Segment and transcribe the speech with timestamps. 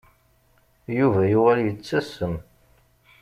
[0.97, 2.35] Yuba yuɣal yettasem.